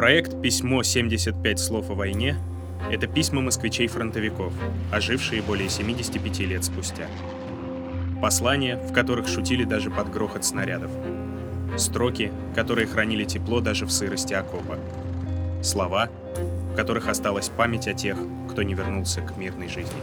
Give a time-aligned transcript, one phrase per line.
[0.00, 2.34] Проект «Письмо 75 слов о войне»—
[2.90, 4.50] это письма москвичей-фронтовиков,
[4.90, 7.06] ожившие более 75 лет спустя.
[8.22, 10.90] Послания, в которых шутили даже под грохот снарядов.
[11.76, 14.78] Строки, которые хранили тепло даже в сырости окопа.
[15.62, 16.08] Слова,
[16.72, 18.16] в которых осталась память о тех,
[18.50, 20.00] кто не вернулся к мирной жизни.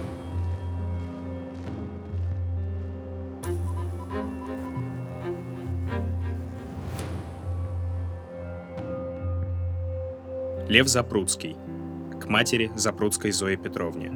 [10.69, 11.55] Лев Запрудский.
[12.19, 14.11] К матери Запрудской Зое Петровне.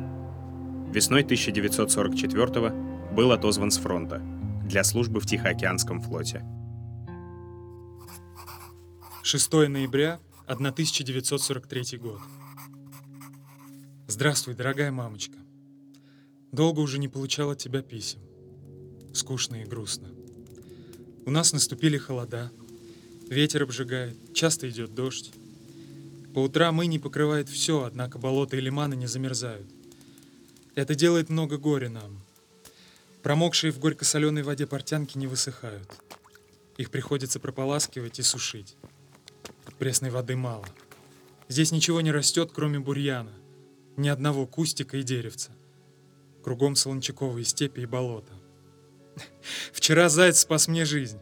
[0.92, 4.22] Весной 1944 был отозван с фронта
[4.66, 6.44] для службы в Тихоокеанском флоте.
[9.24, 12.20] 6 ноября 1943 год.
[14.08, 15.38] Здравствуй, дорогая мамочка.
[16.52, 18.20] Долго уже не получала от тебя писем.
[19.14, 20.10] Скучно и грустно.
[21.26, 22.52] У нас наступили холода.
[23.30, 25.32] Ветер обжигает, часто идет дождь.
[26.34, 29.68] По утрам не покрывает все, однако болота и лиманы не замерзают.
[30.76, 32.22] Это делает много горя нам.
[33.22, 35.90] Промокшие в горько-соленой воде портянки не высыхают.
[36.78, 38.76] Их приходится прополаскивать и сушить.
[39.78, 40.66] Пресной воды мало.
[41.50, 43.34] Здесь ничего не растет, кроме бурьяна.
[43.98, 45.52] Ни одного кустика и деревца.
[46.44, 48.34] Кругом солончаковые степи и болота.
[49.74, 51.20] Вчера заяц спас мне жизнь.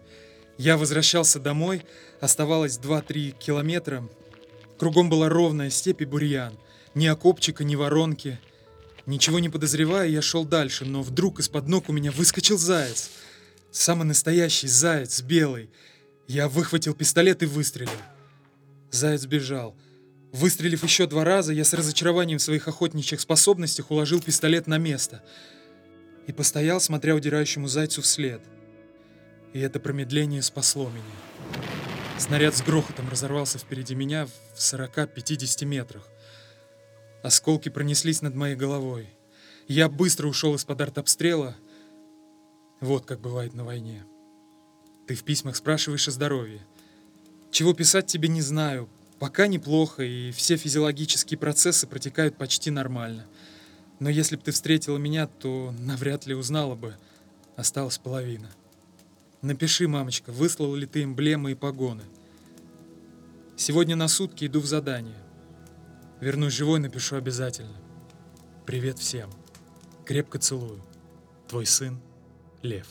[0.57, 1.85] Я возвращался домой,
[2.19, 4.07] оставалось 2-3 километра,
[4.79, 6.57] Кругом была ровная степь и бурьян.
[6.95, 8.39] Ни окопчика, ни воронки.
[9.05, 13.09] Ничего не подозревая, я шел дальше, но вдруг из-под ног у меня выскочил заяц.
[13.71, 15.69] Самый настоящий заяц, белый.
[16.27, 17.91] Я выхватил пистолет и выстрелил.
[18.89, 19.75] Заяц бежал.
[20.31, 25.21] Выстрелив еще два раза, я с разочарованием в своих охотничьих способностях уложил пистолет на место
[26.25, 28.41] и постоял, смотря удирающему зайцу вслед.
[29.51, 31.48] И это промедление спасло меня.
[32.19, 36.05] Снаряд с грохотом разорвался впереди меня в 40-50 метрах.
[37.23, 39.09] Осколки пронеслись над моей головой.
[39.69, 41.55] Я быстро ушел из-под артобстрела.
[42.81, 44.03] Вот как бывает на войне.
[45.07, 46.59] Ты в письмах спрашиваешь о здоровье.
[47.51, 48.89] Чего писать тебе не знаю.
[49.17, 53.25] Пока неплохо, и все физиологические процессы протекают почти нормально.
[53.99, 56.95] Но если бы ты встретила меня, то навряд ли узнала бы.
[57.55, 58.49] Осталась половина.
[59.41, 62.03] Напиши, мамочка, выслал ли ты эмблемы и погоны.
[63.55, 65.15] Сегодня на сутки иду в задание.
[66.19, 67.77] Вернусь живой, напишу обязательно.
[68.65, 69.29] Привет всем.
[70.05, 70.81] Крепко целую.
[71.47, 71.97] Твой сын
[72.63, 72.87] Лев.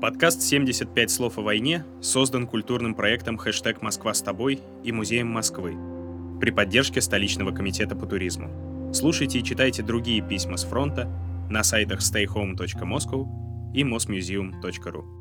[0.00, 5.99] Подкаст «75 слов о войне» создан культурным проектом «Хэштег Москва с тобой» и Музеем Москвы
[6.40, 8.90] при поддержке столичного комитета по туризму.
[8.92, 11.06] Слушайте и читайте другие письма с фронта
[11.50, 13.26] на сайтах stayhome.moscow
[13.74, 15.19] и mosmuseum.ru.